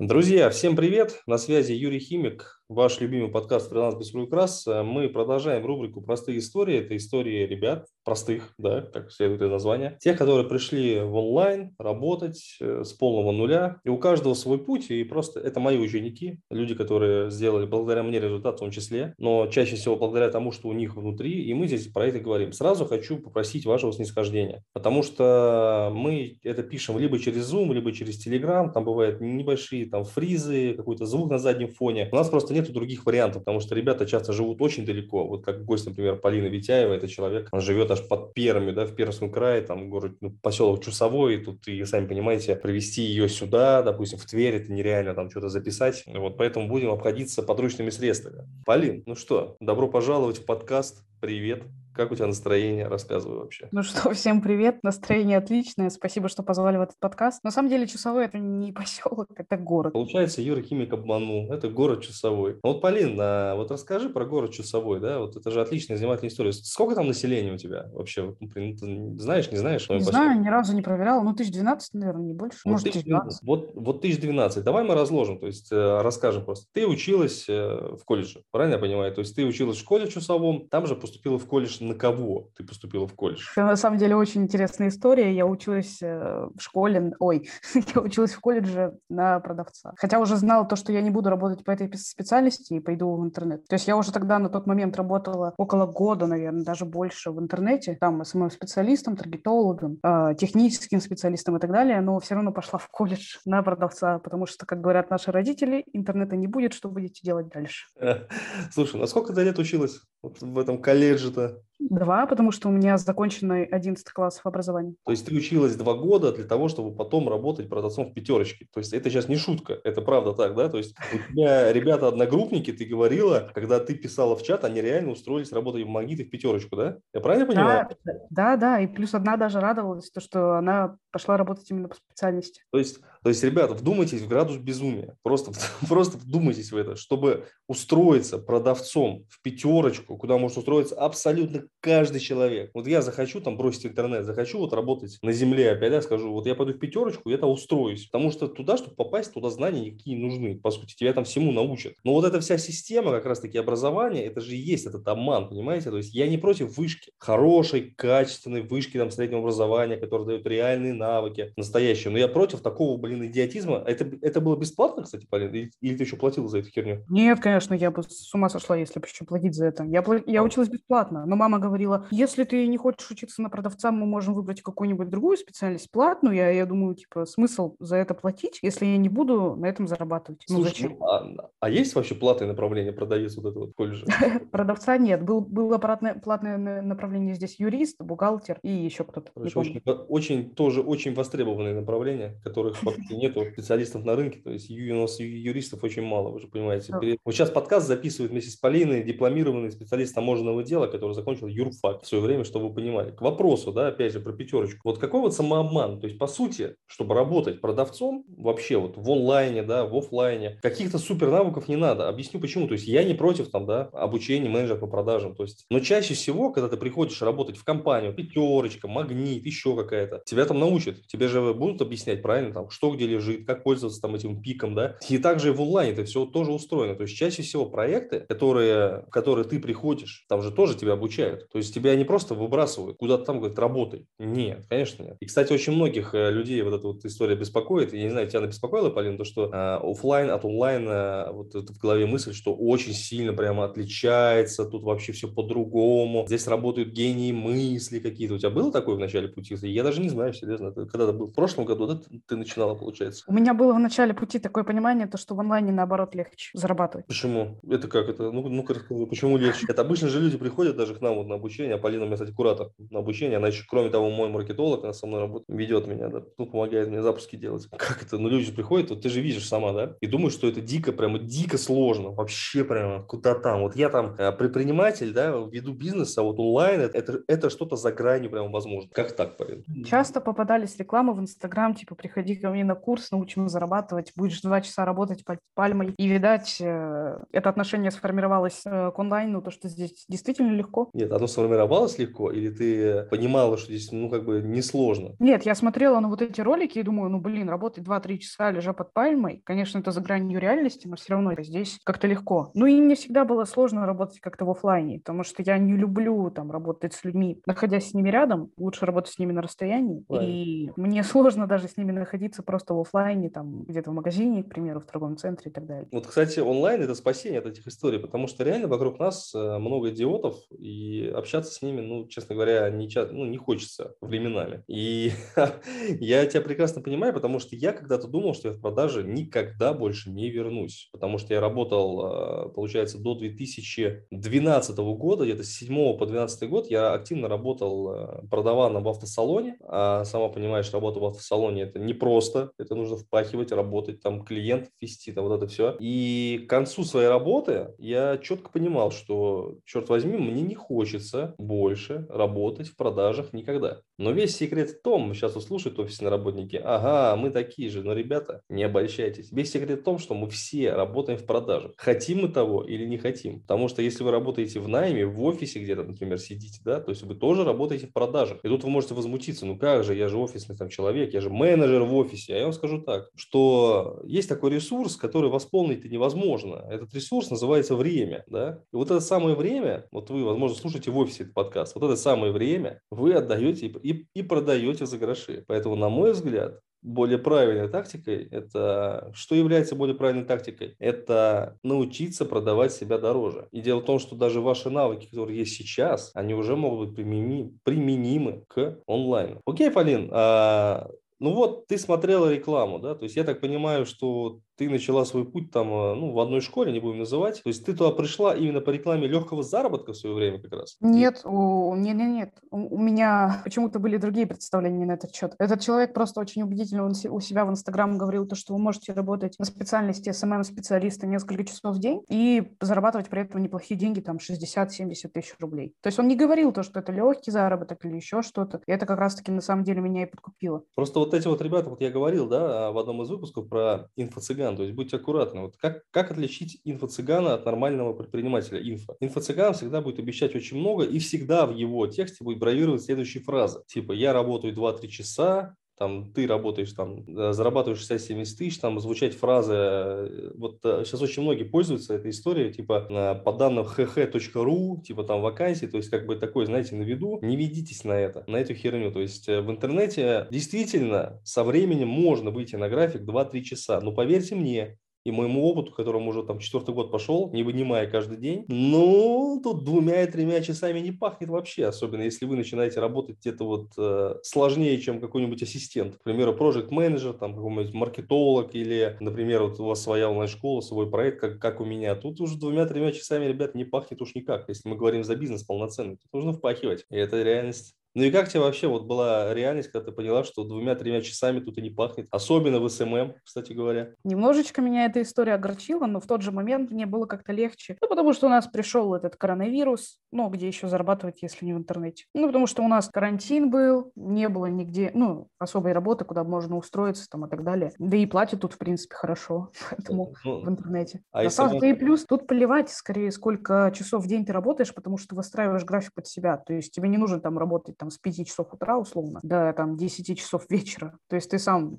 [0.00, 1.22] Друзья, всем привет!
[1.26, 4.66] На связи Юрий Химик, ваш любимый подкаст «Фриланс без приукрас».
[4.66, 6.76] Мы продолжаем рубрику «Простые истории».
[6.76, 9.96] Это истории ребят, простых, да, как следует из названия.
[10.00, 13.80] Тех, которые пришли в онлайн работать э, с полного нуля.
[13.84, 14.90] И у каждого свой путь.
[14.90, 19.14] И просто это мои ученики, люди, которые сделали благодаря мне результат в том числе.
[19.18, 21.44] Но чаще всего благодаря тому, что у них внутри.
[21.44, 22.52] И мы здесь про это говорим.
[22.52, 24.62] Сразу хочу попросить вашего снисхождения.
[24.74, 28.70] Потому что мы это пишем либо через Zoom, либо через Telegram.
[28.70, 32.10] Там бывают небольшие там фризы, какой-то звук на заднем фоне.
[32.12, 35.26] У нас просто нет других вариантов, потому что ребята часто живут очень далеко.
[35.26, 38.94] Вот как гость, например, Полина Витяева, это человек, он живет аж под Перми, да, в
[38.94, 43.82] Пермском крае, там город, ну, поселок Чусовой, и тут, и сами понимаете, привезти ее сюда,
[43.82, 46.04] допустим, в Тверь, это нереально там что-то записать.
[46.06, 48.48] Вот поэтому будем обходиться подручными средствами.
[48.64, 51.04] Полин, ну что, добро пожаловать в подкаст.
[51.20, 51.64] Привет.
[51.98, 52.86] Как у тебя настроение?
[52.86, 53.66] Рассказывай вообще.
[53.72, 54.84] Ну что, всем привет.
[54.84, 55.90] Настроение отличное.
[55.90, 57.42] Спасибо, что позвали в этот подкаст.
[57.42, 59.94] На самом деле, Часовой– это не поселок, это город.
[59.94, 61.52] Получается, Юра Химик обманул.
[61.52, 62.60] Это город Часовой.
[62.62, 65.18] Ну вот, Полин, а вот расскажи про город Часовой, да?
[65.18, 66.52] Вот это же отличная занимательная история.
[66.52, 68.36] Сколько там населения у тебя вообще?
[68.38, 68.76] Ну, ты
[69.18, 69.88] знаешь, не знаешь?
[69.90, 71.22] Не знаю, ни разу не проверяла.
[71.22, 72.60] Ну, 1012, наверное, не больше.
[72.64, 73.42] Вот Может, 1012.
[73.42, 74.62] Вот, вот 1012.
[74.62, 76.66] Давай мы разложим, то есть э, расскажем просто.
[76.72, 79.12] Ты училась э, в колледже, правильно я понимаю?
[79.12, 82.50] То есть ты училась в школе в Чусовом, там же поступила в колледж на кого
[82.56, 83.46] ты поступила в колледж?
[83.56, 85.34] Это на самом деле очень интересная история.
[85.34, 87.48] Я училась э, в школе, ой,
[87.94, 89.92] я училась в колледже на продавца.
[89.96, 93.24] Хотя уже знала то, что я не буду работать по этой специальности и пойду в
[93.24, 93.66] интернет.
[93.66, 97.40] То есть я уже тогда на тот момент работала около года, наверное, даже больше в
[97.40, 97.96] интернете.
[98.00, 102.02] Там самым специалистом, таргетологом, э, техническим специалистом и так далее.
[102.02, 106.36] Но все равно пошла в колледж на продавца, потому что, как говорят наши родители, интернета
[106.36, 107.86] не будет, что будете делать дальше?
[108.70, 111.62] Слушай, на сколько ты лет училась в этом колледже-то?
[111.78, 114.96] Два, потому что у меня законченный 11 классов образования.
[115.04, 118.66] То есть ты училась два года для того, чтобы потом работать продавцом в пятерочке.
[118.72, 120.68] То есть это сейчас не шутка, это правда так, да?
[120.68, 125.52] То есть у тебя ребята-одногруппники, ты говорила, когда ты писала в чат, они реально устроились
[125.52, 126.98] работать в Магнит и в пятерочку, да?
[127.14, 127.88] Я правильно понимаю?
[128.04, 128.80] Да, да, да.
[128.80, 132.62] И плюс одна даже радовалась, то, что она пошла работать именно по специальности.
[132.72, 135.16] То есть, то есть, ребята, вдумайтесь в градус безумия.
[135.22, 135.52] Просто,
[135.88, 142.70] просто вдумайтесь в это, чтобы устроиться продавцом в пятерочку, куда может устроиться абсолютно каждый человек.
[142.74, 146.46] Вот я захочу там бросить интернет, захочу вот работать на земле опять, я скажу, вот
[146.46, 148.06] я пойду в пятерочку, я там устроюсь.
[148.06, 150.58] Потому что туда, чтобы попасть, туда знания никакие нужны.
[150.58, 151.94] По сути, тебя там всему научат.
[152.04, 155.90] Но вот эта вся система как раз-таки образования, это же и есть этот обман, понимаете?
[155.90, 160.94] То есть я не против вышки, хорошей, качественной вышки там среднего образования, которая дает реальные
[160.94, 162.10] навыки, настоящие.
[162.10, 163.82] Но я против такого, блин, идиотизма.
[163.86, 165.50] Это, это было бесплатно, кстати, Полин?
[165.50, 167.04] Или, или ты еще платил за эту херню?
[167.08, 169.84] Нет, конечно, я бы с ума сошла, если бы еще платить за это.
[169.84, 174.06] Я, я училась бесплатно, но мама говорила, если ты не хочешь учиться на продавца, мы
[174.06, 176.36] можем выбрать какую-нибудь другую специальность платную.
[176.36, 180.44] Я, я думаю, типа, смысл за это платить, если я не буду на этом зарабатывать.
[180.48, 180.96] Ну, Слушай, зачем?
[180.98, 184.06] Ну, а, а есть вообще платное направление продавец вот этого вот колледжа?
[184.52, 185.22] Продавца нет.
[185.22, 189.30] Был, было платное направление здесь юрист, бухгалтер и еще кто-то.
[189.34, 194.40] Очень, очень, тоже очень востребованные направления, которых фактически нету специалистов на рынке.
[194.42, 196.92] То есть у нас юристов очень мало, вы же понимаете.
[197.24, 202.06] Вот сейчас подкаст записывает вместе с Полиной дипломированный специалист таможенного дела, который закончил юрфак в
[202.06, 203.10] свое время, чтобы вы понимали.
[203.10, 204.80] К вопросу, да, опять же, про пятерочку.
[204.84, 206.00] Вот какой вот самообман?
[206.00, 210.98] То есть, по сути, чтобы работать продавцом вообще вот в онлайне, да, в офлайне, каких-то
[210.98, 212.08] супер навыков не надо.
[212.08, 212.66] Объясню почему.
[212.66, 215.34] То есть, я не против там, да, обучения менеджера по продажам.
[215.34, 220.22] То есть, но чаще всего, когда ты приходишь работать в компанию, пятерочка, магнит, еще какая-то,
[220.24, 221.06] тебя там научат.
[221.06, 224.96] Тебе же будут объяснять, правильно, там, что где лежит, как пользоваться там этим пиком, да.
[225.08, 226.94] И также в онлайне это все тоже устроено.
[226.94, 231.48] То есть, чаще всего проекты, которые, в которые ты приходишь, там же тоже тебя обучают.
[231.50, 234.06] То есть, тебя не просто выбрасывают куда-то там, говорят, работай.
[234.18, 235.16] Нет, конечно нет.
[235.20, 237.92] И, кстати, очень многих э, людей вот эта вот история беспокоит.
[237.92, 241.72] Я не знаю, тебя она беспокоила, Полин, то, что э, офлайн от онлайна, вот это
[241.72, 246.24] в голове мысль, что очень сильно прямо отличается, тут вообще все по-другому.
[246.26, 248.34] Здесь работают гении мысли какие-то.
[248.34, 249.56] У тебя было такое в начале пути?
[249.62, 250.68] Я даже не знаю, серьезно.
[250.68, 251.26] Это когда то был?
[251.26, 253.24] В прошлом году, да, ты начинала, получается?
[253.26, 257.06] У меня было в начале пути такое понимание, то, что в онлайне, наоборот, легче зарабатывать.
[257.06, 257.58] Почему?
[257.68, 258.08] Это как?
[258.08, 259.66] Это, ну, ну-ка расскажи, почему легче?
[259.68, 262.16] Это обычно же люди приходят даже к нам вот на обучение, а Полина у меня,
[262.16, 263.38] кстати, куратор на обучение.
[263.38, 266.88] Она еще, кроме того, мой маркетолог, она со мной работает, ведет меня, да, ну, помогает
[266.88, 267.68] мне запуски делать.
[267.76, 268.18] Как это?
[268.18, 271.18] Ну, люди приходят, вот ты же видишь сама, да, и думаешь, что это дико, прямо
[271.18, 273.62] дико сложно, вообще прямо куда там.
[273.62, 277.92] Вот я там э, предприниматель, да, веду бизнес, а вот онлайн это, это что-то за
[277.92, 278.90] гранью прямо возможно.
[278.92, 279.64] Как так, Полин?
[279.84, 284.60] Часто попадались рекламы в Инстаграм, типа, приходи ко мне на курс, научим зарабатывать, будешь два
[284.60, 285.94] часа работать под пальмой.
[285.96, 290.90] И, видать, э, это отношение сформировалось э, к онлайну, то, что здесь действительно легко.
[290.92, 295.16] Нет, оно сформировалось легко, или ты понимала, что здесь, ну, как бы несложно?
[295.18, 298.72] Нет, я смотрела на вот эти ролики и думаю, ну, блин, работать 2-3 часа, лежа
[298.72, 302.50] под пальмой, конечно, это за гранью реальности, но все равно здесь как-то легко.
[302.54, 306.30] Ну, и мне всегда было сложно работать как-то в офлайне, потому что я не люблю
[306.30, 310.30] там работать с людьми, находясь с ними рядом, лучше работать с ними на расстоянии, Правильно.
[310.30, 314.48] и мне сложно даже с ними находиться просто в офлайне, там, где-то в магазине, к
[314.48, 315.88] примеру, в торговом центре и так далее.
[315.92, 319.90] Вот, кстати, онлайн– это спасение от этих историй, потому что реально вокруг нас э, много
[319.90, 324.64] идиотов, и общаться с ними, ну, честно говоря, не, ну, не хочется временами.
[324.68, 325.12] И
[326.00, 330.10] я тебя прекрасно понимаю, потому что я когда-то думал, что я в продаже никогда больше
[330.10, 336.06] не вернусь, потому что я работал, э, получается, до 2012 года, где-то с 7 по
[336.06, 341.62] 12 год я активно работал э, продаваном в автосалоне, а сама понимаешь, работа в автосалоне–
[341.64, 345.76] это непросто, это нужно впахивать, работать, там, клиентов вести, там, вот это все.
[345.80, 352.06] И к концу своей работы я четко понимал, что, черт возьми, мне не хочется больше
[352.08, 353.80] работать в продажах никогда.
[353.98, 358.42] Но весь секрет в том, сейчас услышат офисные работники, ага, мы такие же, но, ребята,
[358.48, 359.32] не обольщайтесь.
[359.32, 361.72] Весь секрет в том, что мы все работаем в продажах.
[361.76, 363.40] Хотим мы того или не хотим.
[363.40, 367.02] Потому что если вы работаете в найме, в офисе где-то, например, сидите, да, то есть
[367.02, 368.38] вы тоже работаете в продажах.
[368.44, 371.30] И тут вы можете возмутиться, ну как же, я же офисный там человек, я же
[371.30, 372.37] менеджер в офисе.
[372.38, 376.64] Я вам скажу так, что есть такой ресурс, который восполнить невозможно.
[376.70, 378.60] Этот ресурс называется время, да.
[378.72, 381.96] И вот это самое время, вот вы, возможно, слушаете в офисе этот подкаст, вот это
[381.96, 385.44] самое время вы отдаете и, и, и продаете за гроши.
[385.46, 390.74] Поэтому, на мой взгляд, более правильной тактикой, это что является более правильной тактикой?
[390.78, 393.48] Это научиться продавать себя дороже.
[393.50, 396.96] И дело в том, что даже ваши навыки, которые есть сейчас, они уже могут быть
[396.96, 399.40] применимы, применимы к онлайну.
[399.44, 400.88] Окей, Полин, а,
[401.20, 405.24] ну вот ты смотрела рекламу, да, то есть я так понимаю, что ты начала свой
[405.24, 407.42] путь там, э, ну, в одной школе, не будем называть.
[407.42, 410.76] То есть ты туда пришла именно по рекламе легкого заработка в свое время как раз?
[410.80, 412.34] Нет, у, нет, нет, нет.
[412.50, 415.34] У, у меня почему-то были другие представления на этот счет.
[415.38, 418.92] Этот человек просто очень убедительно он у себя в Инстаграм говорил то, что вы можете
[418.92, 424.16] работать на специальности SMM-специалиста несколько часов в день и зарабатывать при этом неплохие деньги, там
[424.16, 425.74] 60-70 тысяч рублей.
[425.82, 428.60] То есть он не говорил то, что это легкий заработок или еще что-то.
[428.66, 430.64] И это как раз-таки на самом деле меня и подкупило.
[430.74, 434.47] Просто вот эти вот ребята, вот я говорил, да, в одном из выпусков про инфо-цыган,
[434.48, 435.42] цыган, то есть будьте аккуратны.
[435.42, 438.96] Вот как, как отличить инфо-цыгана от нормального предпринимателя инфо?
[439.00, 443.62] Инфо-цыган всегда будет обещать очень много, и всегда в его тексте будет бравировать следующие фразы.
[443.66, 449.54] Типа «я работаю 2-3 часа, там ты работаешь, там, зарабатываешь 60-70 тысяч, там звучать фразы,
[449.54, 455.04] э, вот сейчас э, очень многие пользуются этой историей, типа э, по данным hh.ru, типа
[455.04, 458.36] там вакансии, то есть как бы такой, знаете, на виду, не ведитесь на это, на
[458.36, 463.80] эту херню, то есть в интернете действительно со временем можно выйти на график 2-3 часа,
[463.80, 464.78] но поверьте мне,
[465.08, 469.64] и моему опыту, которому уже там четвертый год пошел, не вынимая каждый день, ну, тут
[469.64, 474.16] двумя и тремя часами не пахнет вообще, особенно если вы начинаете работать где-то вот э,
[474.22, 475.96] сложнее, чем какой-нибудь ассистент.
[475.96, 480.90] К примеру, project менеджер там какой-нибудь маркетолог или, например, вот у вас своя онлайн-школа, свой
[480.90, 481.94] проект, как, как у меня.
[481.94, 484.46] Тут уже двумя-тремя часами, ребят, не пахнет уж никак.
[484.48, 486.84] Если мы говорим за бизнес полноценный, тут нужно впахивать.
[486.90, 487.77] И это реальность.
[487.94, 491.58] Ну и как тебе вообще вот была реальность, когда ты поняла, что двумя-тремя часами тут
[491.58, 492.06] и не пахнет?
[492.10, 493.90] Особенно в СММ, кстати говоря.
[494.04, 497.76] Немножечко меня эта история огорчила, но в тот же момент мне было как-то легче.
[497.80, 501.58] Ну, потому что у нас пришел этот коронавирус, ну, где еще зарабатывать, если не в
[501.58, 502.04] интернете?
[502.14, 506.56] Ну, потому что у нас карантин был, не было нигде, ну, особой работы, куда можно
[506.56, 507.72] устроиться там и так далее.
[507.78, 511.00] Да и платят тут, в принципе, хорошо, поэтому ну, в интернете.
[511.12, 514.98] А На самом деле, плюс тут плевать скорее, сколько часов в день ты работаешь, потому
[514.98, 516.36] что выстраиваешь график под себя.
[516.36, 519.76] То есть тебе не нужно там работать там с 5 часов утра условно до там
[519.76, 520.98] 10 часов вечера.
[521.08, 521.78] То есть ты сам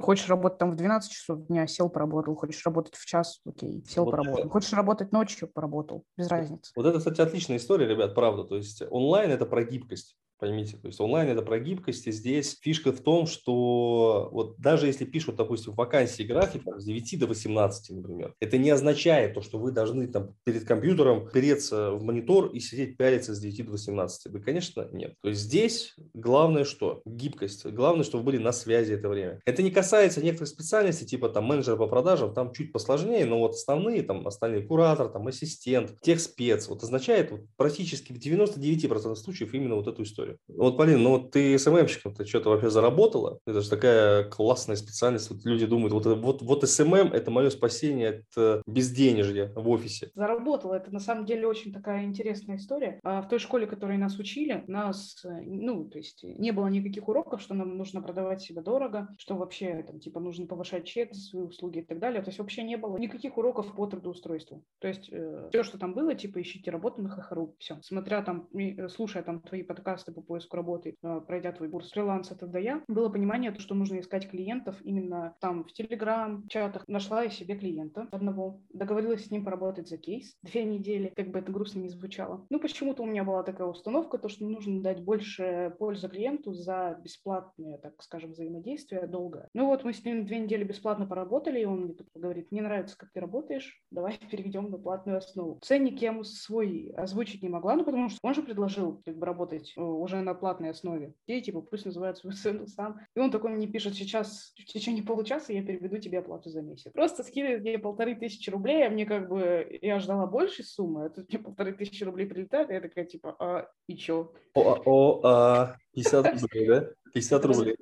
[0.00, 4.04] хочешь работать там в 12 часов дня, сел, поработал, хочешь работать в час, окей, сел,
[4.04, 4.40] вот поработал.
[4.40, 4.48] Это...
[4.48, 6.72] Хочешь работать ночью, поработал, без разницы.
[6.76, 8.44] Вот это, кстати, отличная история, ребят, правда.
[8.44, 10.76] То есть онлайн– это про гибкость поймите.
[10.76, 15.06] То есть онлайн это про гибкость, и здесь фишка в том, что вот даже если
[15.06, 19.72] пишут, допустим, вакансии графика с 9 до 18, например, это не означает то, что вы
[19.72, 24.32] должны там перед компьютером переться в монитор и сидеть пялиться с 9 до 18.
[24.32, 25.14] Да, конечно, нет.
[25.22, 27.00] То есть здесь главное что?
[27.06, 27.64] Гибкость.
[27.64, 29.40] Главное, чтобы были на связи это время.
[29.46, 33.52] Это не касается некоторых специальностей, типа там менеджер по продажам, там чуть посложнее, но вот
[33.52, 39.54] основные, там остальные куратор, там ассистент, тех спец, вот означает вот, практически в 99% случаев
[39.54, 40.33] именно вот эту историю.
[40.34, 40.54] Же.
[40.56, 43.38] Вот, Полин, ну ты СММщиком, ты что-то вообще заработала?
[43.46, 45.30] Это же такая классная специальность.
[45.30, 50.10] Вот люди думают, вот, вот, вот СММ– это мое спасение от э, безденежья в офисе.
[50.14, 50.74] Заработала.
[50.74, 53.00] Это на самом деле очень такая интересная история.
[53.02, 57.08] А в той школе, которой нас учили, нас, э, ну, то есть не было никаких
[57.08, 61.42] уроков, что нам нужно продавать себя дорого, что вообще там, типа, нужно повышать чек свои
[61.42, 62.22] услуги и так далее.
[62.22, 64.64] То есть вообще не было никаких уроков по трудоустройству.
[64.80, 67.56] То есть э, все, что там было, типа, ищите работу на hh.ru.
[67.58, 67.78] Все.
[67.82, 72.34] Смотря там, э, слушая там твои подкасты по поиску работы, э, пройдя твой курс фриланса
[72.34, 76.84] тогда я, было понимание, то, что нужно искать клиентов именно там в Телеграм, чатах.
[76.88, 81.38] Нашла я себе клиента одного, договорилась с ним поработать за кейс две недели, как бы
[81.38, 82.46] это грустно не звучало.
[82.50, 86.98] Ну, почему-то у меня была такая установка, то, что нужно дать больше пользы клиенту за
[87.02, 89.48] бесплатное, так скажем, взаимодействие долго.
[89.54, 92.62] Ну вот мы с ним две недели бесплатно поработали, и он мне тут говорит, мне
[92.62, 95.58] нравится, как ты работаешь, давай переведем на платную основу.
[95.62, 99.26] Ценник я ему свой озвучить не могла, ну потому что он же предложил как бы
[99.26, 101.14] работать э, уже на платной основе.
[101.26, 103.00] И типа пусть называет свою цену сам.
[103.16, 106.92] И он такой мне пишет, сейчас в течение получаса я переведу тебе оплату за месяц.
[106.92, 111.08] Просто скидывает мне полторы тысячи рублей, а мне как бы, я ждала большей суммы, а
[111.08, 114.32] тут мне полторы тысячи рублей прилетает, и я такая типа, а и чё?
[114.54, 116.90] О, о, а, 50 рублей, да?
[117.12, 117.76] 50 рублей.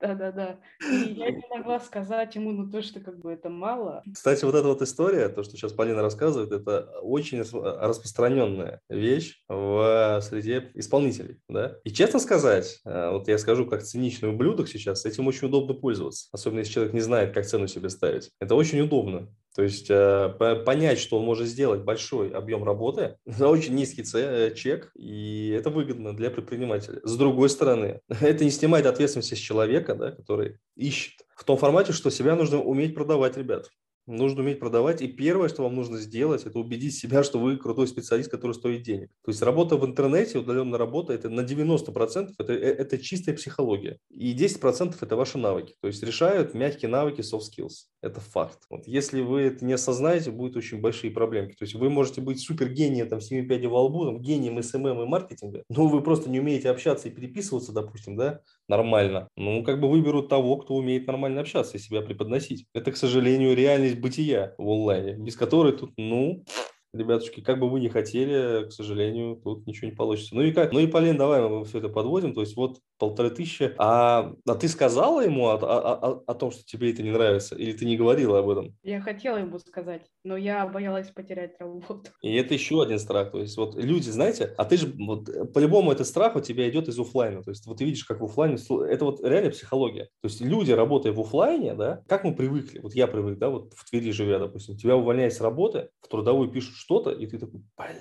[0.00, 0.58] Да-да-да.
[0.90, 4.02] И я не могла сказать ему, ну, то, что как бы это мало.
[4.12, 10.20] Кстати, вот эта вот история, то, что сейчас Полина рассказывает, это очень распространенная вещь в
[10.22, 11.76] среде исполнителей, да.
[11.84, 16.28] И честно сказать, э, вот я скажу как циничный ублюдок сейчас, этим очень удобно пользоваться,
[16.32, 18.30] особенно если человек не знает, как цену себе ставить.
[18.38, 19.28] Это очень удобно.
[19.56, 24.54] То есть э, понять, что он может сделать большой объем работы за очень низкий э,
[24.54, 27.00] чек, и это выгодно для предпринимателя.
[27.02, 31.92] С другой стороны, это не снимает ответственности с человека, да, который ищет в том формате,
[31.92, 33.70] что себя нужно уметь продавать, ребят.
[34.06, 35.02] Нужно уметь продавать.
[35.02, 38.82] И первое, что вам нужно сделать, это убедить себя, что вы крутой специалист, который стоит
[38.82, 39.10] денег.
[39.24, 43.98] То есть работа в интернете, удаленная работа, это на 90% это, э, это чистая психология.
[44.10, 45.74] И 10% это ваши навыки.
[45.80, 47.86] То есть решают мягкие навыки, soft skills.
[48.00, 48.60] Это факт.
[48.70, 51.48] Вот если вы это не осознаете, будут очень большие проблемы.
[51.48, 54.86] То есть вы можете быть супер гением, там, 7 5 во лбу, там, гением СММ
[54.86, 59.28] эм эм и маркетинга, но вы просто не умеете общаться и переписываться, допустим, да, нормально.
[59.36, 62.66] Ну, как бы выберут того, кто умеет нормально общаться и себя преподносить.
[62.74, 66.44] Это, к сожалению, реальность бытия в онлайне, без которой тут, ну,
[66.92, 70.34] ребятушки, как бы вы ни хотели, к сожалению, тут ничего не получится.
[70.34, 70.72] Ну и как?
[70.72, 72.34] Ну и, Полин, давай мы все это подводим.
[72.34, 73.74] То есть вот полторы тысячи.
[73.78, 77.54] А, а ты сказала ему о, о, о, о том, что тебе это не нравится?
[77.56, 78.76] Или ты не говорила об этом?
[78.82, 82.10] Я хотела ему сказать, но я боялась потерять работу.
[82.22, 83.32] И это еще один страх.
[83.32, 86.88] То есть вот люди, знаете, а ты же вот, по-любому этот страх у тебя идет
[86.88, 87.42] из офлайна.
[87.42, 90.04] То есть вот ты видишь, как в офлайне, это вот реально психология.
[90.22, 93.72] То есть люди, работая в офлайне, да, как мы привыкли, вот я привык, да, вот
[93.74, 97.62] в Твери живя, допустим, тебя увольняют с работы, в трудовую пишут что-то, и ты такой,
[97.76, 97.96] блин,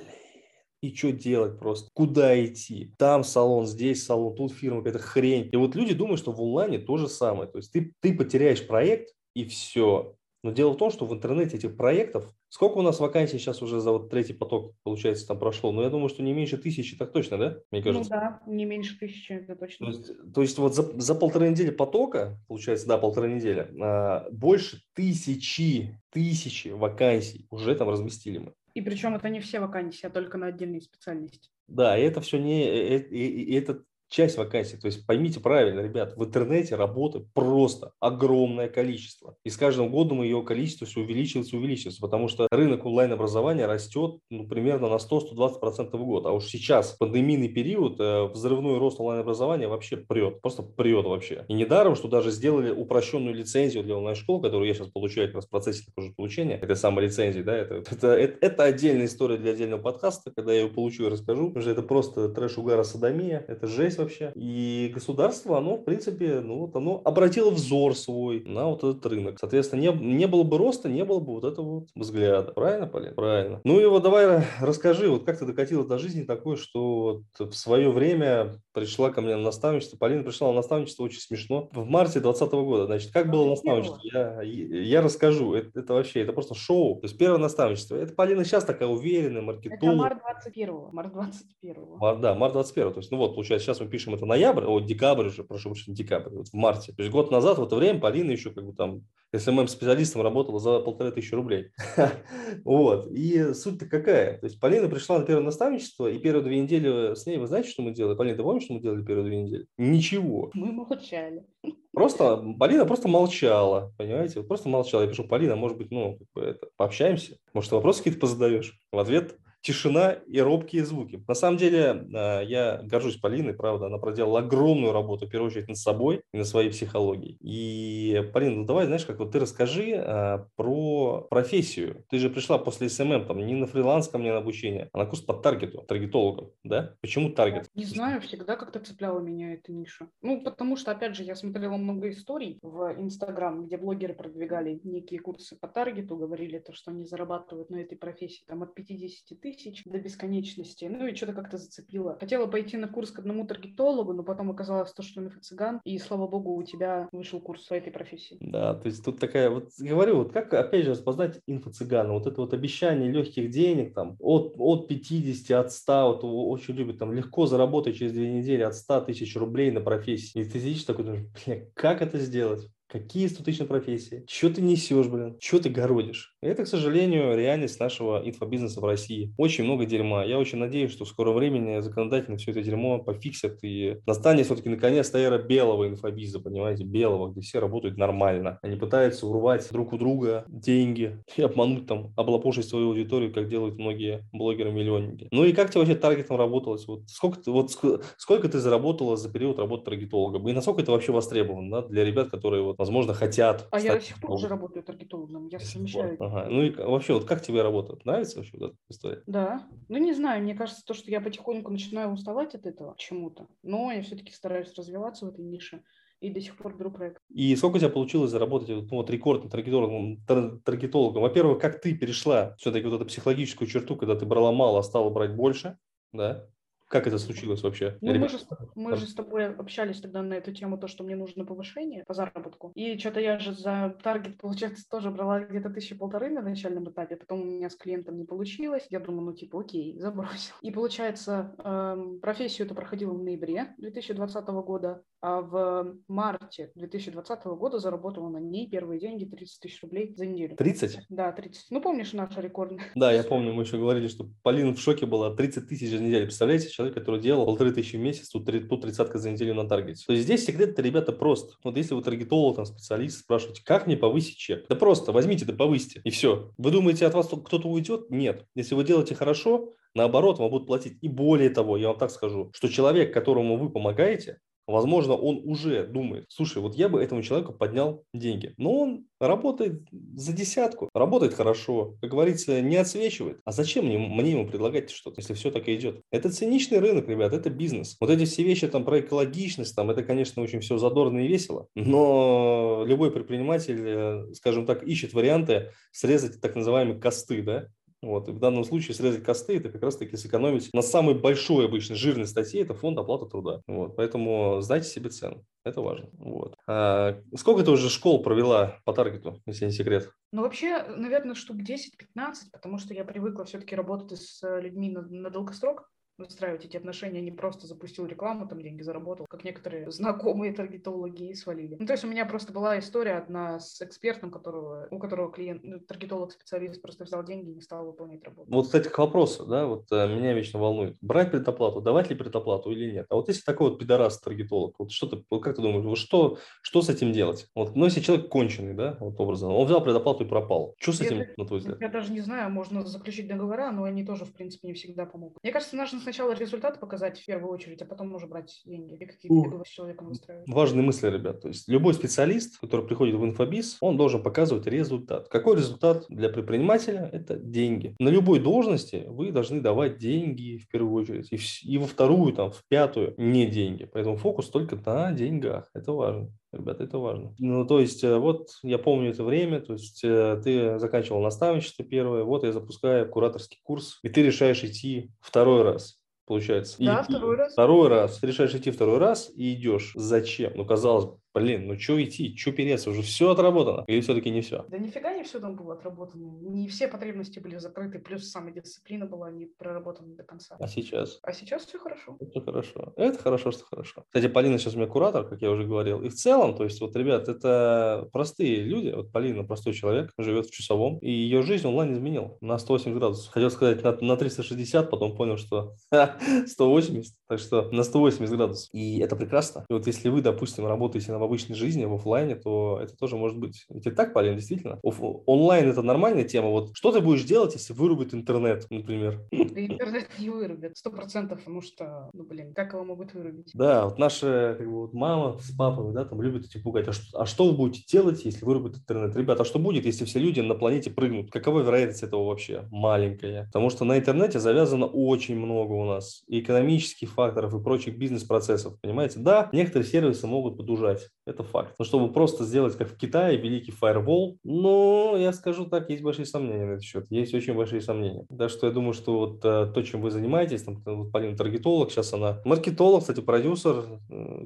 [0.81, 1.89] и что делать просто?
[1.93, 2.93] Куда идти?
[2.97, 5.49] Там салон, здесь салон, тут фирма, какая-то хрень.
[5.51, 7.49] И вот люди думают, что в онлайне то же самое.
[7.49, 10.15] То есть ты, ты потеряешь проект, и все.
[10.43, 13.79] Но дело в том, что в интернете этих проектов, сколько у нас вакансий сейчас уже
[13.79, 15.71] за вот третий поток, получается, там прошло?
[15.71, 17.57] Ну, я думаю, что не меньше тысячи, так точно, да?
[17.71, 18.13] Мне ну кажется.
[18.13, 19.87] Ну да, не меньше тысячи, это точно.
[19.87, 24.27] То есть, то есть вот за, за полторы недели потока, получается, да, полторы недели, а,
[24.31, 28.53] больше тысячи, тысячи вакансий уже там разместили мы.
[28.75, 31.49] И причем это не все вакансии, а только на отдельные специальности.
[31.67, 34.77] Да, и это все не, и, и, и это часть вакансий.
[34.77, 39.35] То есть поймите правильно, ребят, в интернете работы просто огромное количество.
[39.43, 44.47] И с каждым годом ее количество все увеличивается, увеличивается, потому что рынок онлайн-образования растет ну,
[44.47, 46.25] примерно на 100-120% в год.
[46.25, 51.45] А уж сейчас, пандемийный период, э, взрывной рост онлайн-образования вообще прет, просто прет вообще.
[51.47, 55.45] И недаром, что даже сделали упрощенную лицензию для онлайн-школ, которую я сейчас получаю как раз
[55.45, 57.41] в процессе тоже получения этой самой лицензии.
[57.41, 61.09] Да, это, это, это, это отдельная история для отдельного подкаста, когда я ее получу и
[61.09, 64.31] расскажу, потому что это просто трэш, угара, садомия, это жесть вообще.
[64.35, 69.39] И государство, оно, в принципе, ну, вот оно обратило взор свой на вот этот рынок.
[69.39, 72.51] Соответственно, не, не было бы роста, не было бы вот этого вот взгляда.
[72.51, 73.15] Правильно, Полин?
[73.15, 73.61] Правильно.
[73.63, 77.55] Ну и вот давай расскажи, вот как ты докатилась до жизни такой, что вот в
[77.55, 79.97] свое время пришла ко мне на наставничество.
[79.97, 81.69] Полина пришла на наставничество, очень смешно.
[81.71, 82.85] В марте 2020 года.
[82.85, 83.99] Значит, как было наставничество?
[84.03, 85.53] Я, я расскажу.
[85.53, 86.95] Это, это вообще, это просто шоу.
[86.99, 87.95] То есть первое наставничество.
[87.95, 89.83] Это Полина сейчас такая уверенная, маркетолог.
[89.83, 93.81] Это март 21 Март 21 Март, да, март 21 То есть, ну вот, получается, сейчас
[93.85, 96.91] мы пишем это ноябрь, о, декабрь уже, прошу прощения, декабрь, вот в марте.
[96.93, 99.03] То есть год назад в это время Полина еще как бы там
[99.35, 101.69] СММ-специалистом работала за полторы тысячи рублей.
[102.63, 103.07] вот.
[103.11, 104.39] И суть-то какая?
[104.39, 107.69] То есть Полина пришла на первое наставничество, и первые две недели с ней, вы знаете,
[107.69, 108.15] что мы делали?
[108.15, 109.67] Полина, ты помнишь, что мы делали первые две недели?
[109.77, 110.51] Ничего.
[110.53, 111.45] Мы молчали.
[111.91, 114.39] Просто Полина просто молчала, понимаете?
[114.39, 115.03] Вот просто молчала.
[115.03, 117.37] Я пишу, Полина, может быть, ну, как бы это, пообщаемся?
[117.53, 118.79] Может, ты вопросы какие-то позадаешь?
[118.91, 121.23] В ответ тишина и робкие звуки.
[121.27, 125.67] На самом деле, э, я горжусь Полиной, правда, она проделала огромную работу, в первую очередь,
[125.67, 127.37] над собой и над своей психологией.
[127.41, 132.05] И, Полина, ну давай, знаешь, как вот ты расскажи э, про профессию.
[132.09, 135.05] Ты же пришла после СММ, там, не на фриланс ко мне на обучение, а на
[135.07, 136.95] курс по таргету, таргетологом, да?
[137.01, 137.67] Почему таргет?
[137.73, 140.07] Не знаю, всегда как-то цепляла меня эта ниша.
[140.21, 145.19] Ну, потому что, опять же, я смотрела много историй в Инстаграм, где блогеры продвигали некие
[145.19, 149.54] курсы по таргету, говорили то, что они зарабатывают на этой профессии там от 50 тысяч
[149.85, 150.85] до бесконечности.
[150.85, 152.17] Ну и что-то как-то зацепило.
[152.19, 155.97] Хотела пойти на курс к одному таргетологу, но потом оказалось то, что он инфо-цыган, и,
[155.99, 158.37] слава богу, у тебя вышел курс по этой профессии.
[158.39, 162.13] Да, то есть тут такая, вот говорю, вот как, опять же, распознать инфо-цыгана?
[162.13, 166.99] Вот это вот обещание легких денег, там, от, от 50, от 100, вот очень любят,
[166.99, 170.41] там, легко заработать через две недели от 100 тысяч рублей на профессии.
[170.41, 172.69] И ты сидишь такой, думаешь, бля, как это сделать?
[172.87, 174.23] Какие 100 тысяч на профессии?
[174.29, 175.37] Что ты несешь, блин?
[175.41, 176.35] Что ты городишь?
[176.41, 179.33] Это, к сожалению, реальность нашего инфобизнеса в России.
[179.37, 180.23] Очень много дерьма.
[180.23, 184.69] Я очень надеюсь, что в скором времени законодательно все это дерьмо пофиксят и настанет все-таки
[184.69, 188.59] наконец-то эра белого инфобиза, понимаете, белого, где все работают нормально.
[188.61, 193.79] Они пытаются урвать друг у друга деньги и обмануть там, облапошить свою аудиторию, как делают
[193.79, 195.27] многие блогеры-миллионники.
[195.31, 196.87] Ну и как тебе вообще таргетом работалось?
[196.87, 197.71] Вот сколько, ты, вот
[198.17, 200.47] сколько ты заработала за период работы таргетологом?
[200.47, 203.67] И насколько это вообще востребовано да, для ребят, которые вот возможно, хотят.
[203.71, 206.17] А я до сих пор уже работаю таргетологом, я совмещаю.
[206.19, 206.47] Ага.
[206.49, 207.97] Ну и вообще, вот как тебе работа?
[208.03, 209.23] Нравится вообще вот эта история?
[209.27, 209.67] Да.
[209.89, 213.91] Ну, не знаю, мне кажется, то, что я потихоньку начинаю уставать от этого чему-то, но
[213.91, 215.83] я все-таки стараюсь развиваться в этой нише
[216.21, 217.21] и до сих пор беру проект.
[217.29, 220.23] И сколько у тебя получилось заработать ну, вот рекордным таргетологом,
[220.63, 221.21] таргетологом?
[221.21, 225.09] Во-первых, как ты перешла все-таки вот эту психологическую черту, когда ты брала мало, а стала
[225.09, 225.77] брать больше,
[226.13, 226.47] да?
[226.87, 227.97] Как это случилось вообще?
[228.01, 228.37] Ну, мы, же,
[228.75, 232.13] мы же с тобой общались тогда на эту тему, то, что мне нужно повышение по
[232.13, 232.71] заработку.
[232.75, 237.15] И что-то я же за таргет, получается, тоже брала где-то тысячи полторы на начальном этапе.
[237.15, 238.85] Потом у меня с клиентом не получилось.
[238.89, 240.53] Я думаю, ну, типа, окей, забросил.
[240.61, 247.79] И, получается, эм, профессию это проходила в ноябре 2020 года, а в марте 2020 года
[247.79, 250.55] заработала на ней первые деньги 30 тысяч рублей за неделю.
[250.55, 251.05] 30?
[251.09, 251.71] Да, 30.
[251.71, 252.85] Ну, помнишь наша рекордная?
[252.93, 255.35] Да, я помню, мы еще говорили, что Полина в шоке была.
[255.35, 256.25] 30 тысяч за неделю.
[256.25, 260.03] Представляете, человек, который делал полторы тысячи в месяц, тут, тут тридцатка за неделю на таргете.
[260.05, 261.55] То есть здесь секрет-то, ребята, просто.
[261.63, 264.65] Вот если вы таргетолог, там, специалист, спрашиваете, как мне повысить чек?
[264.67, 266.51] Да просто возьмите, да повысьте, и все.
[266.57, 268.09] Вы думаете, от вас кто-то уйдет?
[268.09, 268.45] Нет.
[268.55, 270.97] Если вы делаете хорошо, наоборот, вам будут платить.
[271.01, 275.85] И более того, я вам так скажу, что человек, которому вы помогаете, Возможно, он уже
[275.85, 278.53] думает, слушай, вот я бы этому человеку поднял деньги.
[278.57, 283.39] Но он работает за десятку, работает хорошо, как говорится, не отсвечивает.
[283.45, 286.01] А зачем мне, мне ему предлагать что-то, если все так и идет?
[286.11, 287.95] Это циничный рынок, ребят, это бизнес.
[287.99, 291.67] Вот эти все вещи там про экологичность, там, это, конечно, очень все задорно и весело,
[291.75, 297.67] но любой предприниматель, э, скажем так, ищет варианты срезать так называемые косты, да,
[298.05, 298.27] вот.
[298.27, 302.27] И в данном случае срезать косты– это как раз-таки сэкономить на самой большой обычно жирной
[302.27, 303.61] статье– это фонд оплаты труда.
[303.67, 303.95] Вот.
[303.95, 305.43] Поэтому знайте себе цену.
[305.63, 306.09] Это важно.
[306.13, 306.55] Вот.
[306.67, 310.11] А сколько ты уже школ провела по таргету, если не секрет?
[310.31, 315.29] Ну, вообще, наверное, штук 10-15, потому что я привыкла все-таки работать с людьми на, на
[315.31, 321.29] долгосрок выстраивать эти отношения, не просто запустил рекламу, там деньги заработал, как некоторые знакомые таргетологи
[321.29, 321.75] и свалили.
[321.79, 325.63] Ну, то есть у меня просто была история одна с экспертом, которого, у которого клиент,
[325.63, 328.51] ну, таргетолог-специалист просто взял деньги и не стал выполнять работу.
[328.51, 332.71] Вот, кстати, к вопросу, да, вот а, меня вечно волнует, брать предоплату, давать ли предоплату
[332.71, 333.05] или нет.
[333.09, 336.37] А вот если такой вот пидорас-таргетолог, вот что ты, вот как ты думаешь, вот что,
[336.61, 337.47] что с этим делать?
[337.55, 340.75] Вот, ну, если человек конченый, да, вот образом, он взял предоплату и пропал.
[340.79, 341.81] Что с этим, я, на твой взгляд?
[341.81, 345.37] Я даже не знаю, можно заключить договора, но они тоже, в принципе, не всегда помогут.
[345.43, 349.05] Мне кажется, нужно сначала результат показать в первую очередь, а потом уже брать деньги и
[349.05, 350.47] какие-то договоры с человеком выстраивать.
[350.47, 351.41] Важные мысли, ребят.
[351.41, 355.27] То есть любой специалист, который приходит в инфобиз, он должен показывать результат.
[355.29, 357.09] Какой результат для предпринимателя?
[357.11, 357.95] Это деньги.
[357.99, 361.27] На любой должности вы должны давать деньги в первую очередь.
[361.31, 363.89] И, в, и во вторую, там, в пятую не деньги.
[363.91, 365.69] Поэтому фокус только на деньгах.
[365.73, 366.31] Это важно.
[366.55, 367.35] Ребята, это важно.
[367.37, 371.83] Ну, то есть, э, вот я помню это время, то есть э, ты заканчивал наставничество
[371.83, 376.77] первое, вот я запускаю кураторский курс, и ты решаешь идти второй раз получается.
[376.79, 377.53] Да, и, второй раз.
[377.53, 378.17] Второй раз.
[378.17, 379.91] Ты решаешь идти второй раз и идешь.
[379.95, 380.53] Зачем?
[380.55, 383.83] Ну, казалось бы, блин, ну что идти, что переться, уже все отработано.
[383.87, 384.65] Или все-таки не все?
[384.69, 386.39] Да нифига не все там было отработано.
[386.41, 390.55] Не все потребности были закрыты, плюс самодисциплина была не проработана до конца.
[390.59, 391.19] А сейчас?
[391.21, 392.17] А сейчас все хорошо.
[392.19, 392.93] Это хорошо.
[392.95, 394.03] Это хорошо, что хорошо.
[394.07, 396.01] Кстати, Полина сейчас у меня куратор, как я уже говорил.
[396.01, 398.91] И в целом, то есть, вот, ребят, это простые люди.
[398.95, 403.33] Вот Полина простой человек, живет в Часовом, и ее жизнь онлайн изменил на 180 градусов.
[403.33, 405.73] Хотел сказать на, на 360, потом понял, что
[406.47, 408.69] 180, так что на 180 градусов.
[408.73, 409.65] И это прекрасно.
[409.69, 413.37] И вот если вы, допустим, работаете на обычной жизни, в офлайне, то это тоже может
[413.37, 413.65] быть.
[413.69, 414.79] Ведь так, Полин, действительно?
[414.83, 416.49] Оф- онлайн– это нормальная тема.
[416.49, 419.21] Вот что ты будешь делать, если вырубит интернет, например?
[419.31, 423.51] Интернет не вырубит, сто процентов, потому что, ну, блин, как его могут вырубить?
[423.53, 426.87] Да, вот наша как бы, вот мама с папой, да, там любят эти пугать.
[426.87, 429.15] А что, а что вы будете делать, если вырубит интернет?
[429.15, 431.31] Ребята, а что будет, если все люди на планете прыгнут?
[431.31, 432.67] Какова вероятность этого вообще?
[432.71, 433.45] Маленькая.
[433.45, 438.79] Потому что на интернете завязано очень много у нас и экономических факторов, и прочих бизнес-процессов,
[438.81, 439.19] понимаете?
[439.19, 441.75] Да, некоторые сервисы могут подужать, это факт.
[441.79, 446.25] Но чтобы просто сделать, как в Китае, великий фаервол, ну, я скажу так, есть большие
[446.25, 447.07] сомнения на этот счет.
[447.09, 448.25] Есть очень большие сомнения.
[448.29, 451.91] Да, что я думаю, что вот э, то, чем вы занимаетесь, там, вот Полина таргетолог,
[451.91, 453.85] сейчас она маркетолог, кстати, продюсер.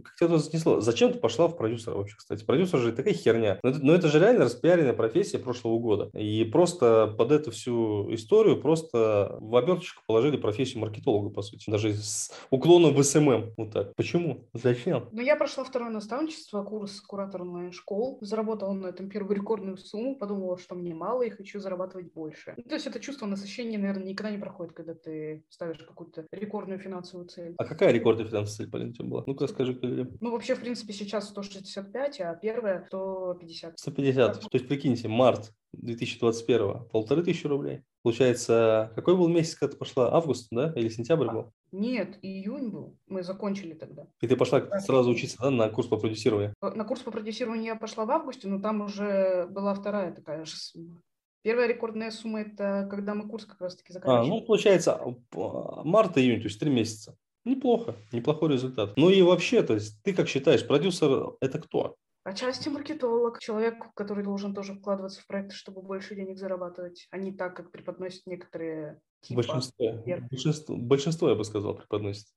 [0.03, 0.79] Как тебя это занесло?
[0.79, 2.45] Зачем ты пошла в продюсера вообще, кстати?
[2.45, 3.59] Продюсер же такая херня.
[3.63, 6.09] Но это, но это же реально распиаренная профессия прошлого года.
[6.17, 11.69] И просто под эту всю историю просто в оберточку положили профессию маркетолога, по сути.
[11.69, 13.53] Даже с уклоном в СММ.
[13.57, 13.93] Вот так.
[13.95, 14.47] Почему?
[14.53, 15.09] Зачем?
[15.11, 18.19] Ну, я прошла второе наставничество, курс куратор онлайн-школ.
[18.21, 22.53] Заработала на этом первую рекордную сумму, подумала, что мне мало и хочу зарабатывать больше.
[22.57, 26.79] Ну, то есть это чувство насыщения, наверное, никогда не проходит, когда ты ставишь какую-то рекордную
[26.79, 27.55] финансовую цель.
[27.57, 29.23] А какая рекордная финансовая цель, Полина, у тебя была?
[29.25, 29.79] Ну-ка, скажи.
[30.19, 33.79] Ну, вообще, в принципе, сейчас 165, а первая 150.
[33.79, 34.41] 150.
[34.41, 37.83] То есть, прикиньте, март 2021, полторы тысячи рублей.
[38.01, 40.13] Получается, какой был месяц, когда ты пошла?
[40.13, 40.73] Август, да?
[40.75, 41.51] Или сентябрь был?
[41.71, 42.97] Нет, июнь был.
[43.07, 44.07] Мы закончили тогда.
[44.21, 46.53] И ты пошла сразу учиться да, на курс по продюсированию?
[46.61, 50.45] Э, На курс по продюсированию я пошла в августе, но там уже была вторая такая
[50.45, 51.01] же сумма.
[51.41, 54.29] Первая рекордная сумма– это когда мы курс как раз-таки А, заканчивали.
[54.29, 54.99] ну, получается,
[55.33, 57.15] март-июнь, то есть три месяца.
[57.45, 58.93] Неплохо, неплохой результат.
[58.97, 61.95] Ну и вообще, то есть ты как считаешь, продюсер– это кто?
[62.29, 67.33] Отчасти маркетолог, человек, который должен тоже вкладываться в проекты, чтобы больше денег зарабатывать, а не
[67.33, 69.41] так, как преподносят некоторые типа.
[69.41, 72.27] Большинство, большинство, большинство, я бы сказал, преподносит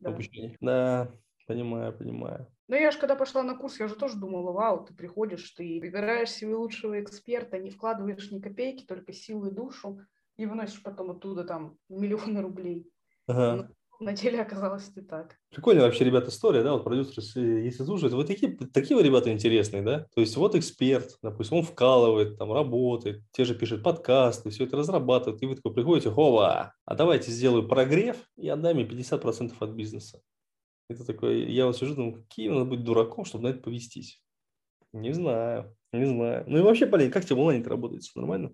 [0.00, 0.08] Да.
[0.08, 0.56] обучение.
[0.62, 1.12] Да,
[1.46, 2.46] понимаю, понимаю.
[2.68, 5.80] Ну, я же когда пошла на курс, я же тоже думала, вау, ты приходишь, ты
[5.82, 10.00] выбираешь себе лучшего эксперта, не вкладываешь ни копейки, только силу и душу,
[10.38, 12.90] и выносишь потом оттуда там миллионы рублей.
[13.26, 13.68] Ага.
[14.02, 15.36] На деле оказалось не так.
[15.50, 19.30] Прикольная вообще, ребята, история, да, вот продюсер, если, если слушает, вот такие, такие вы, ребята,
[19.30, 24.50] интересные, да, то есть вот эксперт, допустим, он вкалывает, там, работает, те же пишет подкасты,
[24.50, 28.84] все это разрабатывает, и вы такой приходите, хова, а давайте сделаю прогрев и отдай мне
[28.84, 30.20] 50% от бизнеса.
[30.88, 34.20] Это такой, я вот сижу, думаю, какие надо быть дураком, чтобы на это повестись.
[34.92, 36.44] Не знаю, не знаю.
[36.48, 38.02] Ну и вообще, Полин, как тебе в онлайне работает?
[38.16, 38.52] Нормально?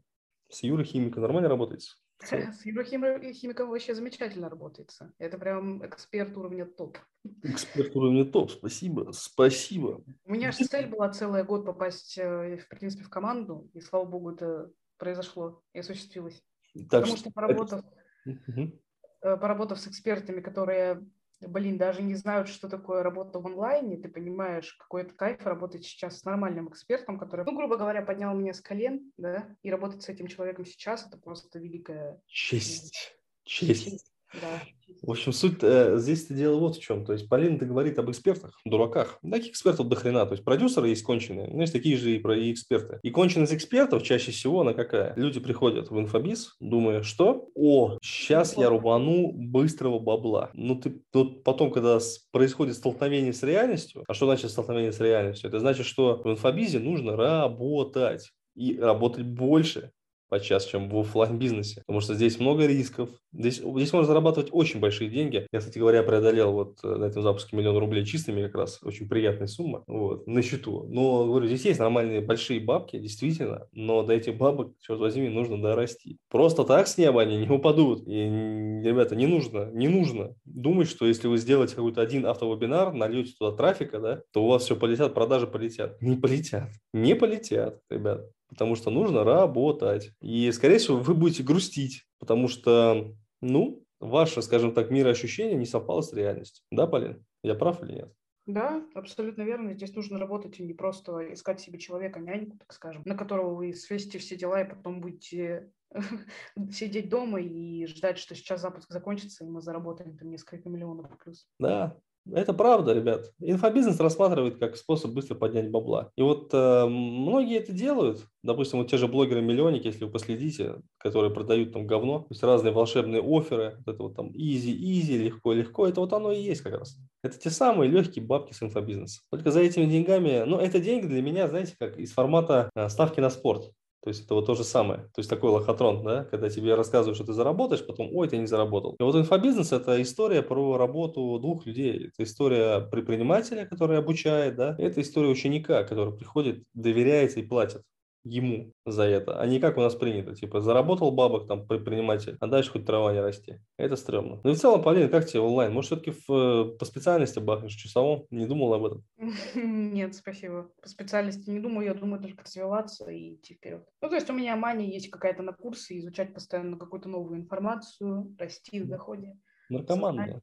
[0.51, 1.89] С Юрой Химиком нормально работаете?
[2.21, 5.13] С Еврохим- химиком вообще замечательно работается.
[5.19, 6.99] Это прям эксперт уровня топ.
[7.43, 10.03] Эксперт уровня топ, спасибо, спасибо.
[10.25, 14.05] У меня же цель была целый год попасть, э, в принципе, в команду, и слава
[14.05, 16.43] богу, это произошло и осуществилось.
[16.91, 17.85] Так Потому что поработав,
[18.25, 18.81] Мгм.
[19.23, 21.07] э, поработав с экспертами, которые,
[21.41, 25.85] блин, даже не знают, что такое работа в онлайне, ты понимаешь, какой это кайф работать
[25.85, 30.03] сейчас с нормальным экспертом, который, ну, грубо говоря, поднял меня с колен, да, и работать
[30.03, 34.13] с этим человеком сейчас, это просто великая Честь, честь.
[34.35, 34.63] Да.
[35.03, 37.05] В общем, суть э, здесь-то дело вот в чем.
[37.05, 39.19] То есть Полина, ты говорит об экспертах, дураках.
[39.23, 40.27] Таких экспертов до хрена.
[40.27, 42.99] То есть продюсеры есть конченые, но есть такие же и, про- и эксперты.
[43.03, 45.15] И конченость экспертов чаще всего она какая?
[45.17, 50.51] Люди приходят в инфобиз, думая, что «О, сейчас я рубану быстрого бабла».
[50.55, 51.99] Ну, ты тут потом, когда
[52.33, 55.49] происходит столкновение с реальностью, а что значит столкновение с реальностью?
[55.49, 59.93] Это значит, что в инфобизе нужно работать и работать больше,
[60.29, 63.09] подчас, чем в оффлайн бизнесе потому что здесь много рисков.
[63.33, 65.47] Здесь, здесь можно зарабатывать очень большие деньги.
[65.53, 68.81] Я, кстати говоря, преодолел вот э, на этом запуске миллион рублей чистыми как раз.
[68.83, 70.87] Очень приятная сумма вот, на счету.
[70.89, 75.61] Но, говорю, здесь есть нормальные большие бабки, действительно, но до этих бабок, черт возьми, нужно
[75.61, 76.19] дорасти.
[76.31, 78.07] Просто так с неба они не упадут.
[78.07, 83.33] И, ребята, не нужно, не нужно думать, что если вы сделаете какой-то один автовебинар, нальете
[83.39, 86.01] туда трафика, да, то у вас все полетят, продажи полетят.
[86.03, 86.69] Не полетят.
[86.93, 90.13] Не полетят, ребят потому что нужно работать.
[90.21, 96.01] И, скорее всего, вы будете грустить, потому что, ну, ваше, скажем так, мироощущение не совпало
[96.01, 96.65] с реальностью.
[96.71, 97.25] Да, Полин?
[97.43, 98.13] Я прав или нет?
[98.47, 99.75] Да, абсолютно верно.
[99.75, 103.75] Здесь нужно работать и не просто искать себе человека, няньку, так скажем, на которого вы
[103.75, 105.71] свесите все дела и потом будете
[106.73, 111.47] сидеть дома и ждать, что сейчас запуск закончится, и мы заработаем там несколько миллионов плюс.
[111.59, 111.99] Да,
[112.33, 113.33] это правда, ребят.
[113.41, 116.11] Инфобизнес рассматривает как способ быстро поднять бабла.
[116.17, 118.27] И вот э, многие это делают.
[118.43, 122.73] Допустим, вот те же блогеры-миллионники, если вы последите, которые продают там говно, то есть разные
[122.73, 126.97] волшебные оферы, вот это вот там easy-easy, легко-легко, это вот оно и есть как раз.
[127.23, 129.21] Это те самые легкие бабки с инфобизнеса.
[129.31, 133.21] Только за этими деньгами, ну, это деньги для меня, знаете, как из формата э, ставки
[133.21, 133.73] на спорт.
[134.03, 135.01] То есть это вот то же самое.
[135.01, 138.47] То есть такой лохотрон, да, когда тебе рассказывают, что ты заработаешь, потом, ой, ты не
[138.47, 138.95] заработал.
[138.99, 142.09] И вот инфобизнес– это история про работу двух людей.
[142.09, 147.83] Это история предпринимателя, который обучает, да, это история ученика, который приходит, доверяется и платит
[148.29, 152.47] ему за это, а не как у нас принято, типа заработал бабок там предприниматель, а
[152.47, 153.61] дальше хоть трава не расти.
[153.77, 154.41] Это стрёмно.
[154.45, 155.73] Ну и в целом, Полина, как тебе онлайн?
[155.73, 158.27] Может, все-таки э, по специальности бахнешь часовом?
[158.31, 159.05] Не думал об этом?
[159.55, 160.71] Нет, спасибо.
[160.83, 163.87] По специальности не думаю, я думаю только развиваться и идти вперед.
[164.03, 168.35] Ну, то есть у меня мания есть какая-то на курсы, изучать постоянно какую-то новую информацию,
[168.39, 169.39] расти в доходе.
[169.69, 170.41] Наркоман, да.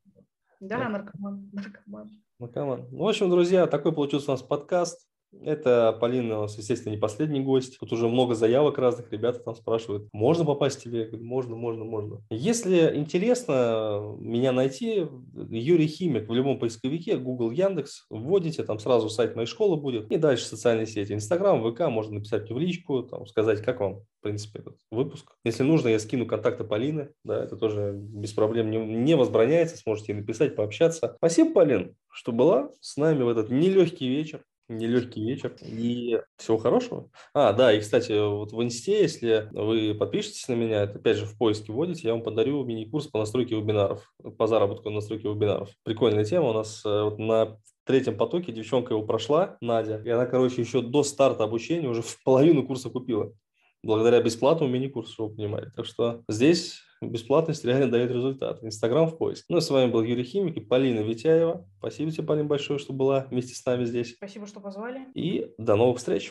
[0.59, 2.11] Да, наркоман, наркоман.
[2.39, 2.87] Наркоман.
[2.91, 5.07] Ну, в общем, друзья, такой получился у нас подкаст.
[5.43, 7.77] Это Полина естественно, не последний гость.
[7.79, 11.01] Тут уже много заявок разных, ребята там спрашивают, можно попасть к тебе?
[11.01, 12.21] Я говорю, можно, можно, можно.
[12.29, 19.35] Если интересно меня найти, Юрий Химик в любом поисковике, Google, Яндекс, вводите, там сразу сайт
[19.35, 23.61] моей школы будет, и дальше социальные сети, Инстаграм, ВК, можно написать в личку, там, сказать,
[23.61, 25.35] как вам, в принципе, этот выпуск.
[25.43, 30.13] Если нужно, я скину контакты Полины, да, это тоже без проблем не, не возбраняется, сможете
[30.13, 31.15] написать, пообщаться.
[31.17, 37.09] Спасибо, Полин, что была с нами в этот нелегкий вечер нелегкий вечер и всего хорошего.
[37.33, 41.37] А, да, и, кстати, вот в Инсте, если вы подпишетесь на меня, опять же в
[41.37, 45.69] поиске вводите, я вам подарю мини-курс по настройке вебинаров, по заработку на настройке вебинаров.
[45.83, 50.25] Прикольная тема у нас э, вот на третьем потоке девчонка его прошла, Надя, и она,
[50.25, 53.33] короче, еще до старта обучения уже в половину курса купила.
[53.85, 55.69] Благодаря бесплатному мини-курсу, вы понимали.
[55.75, 58.63] Так что здесь бесплатность реально дает результат.
[58.63, 59.45] Инстаграм в поиск.
[59.47, 61.67] Ну, с вами был Юрий Химик и Полина Витяева.
[61.77, 64.15] Спасибо тебе, Полин, большое, что была вместе с нами здесь.
[64.15, 65.05] Спасибо, что позвали.
[65.13, 66.23] И до новых встреч.